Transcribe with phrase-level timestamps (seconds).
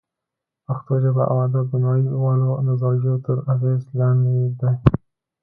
[0.65, 4.73] پښتو ژبه او ادب د نړۍ والو نظریو تر اغېز لاندې دی